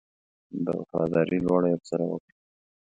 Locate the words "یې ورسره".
1.71-2.03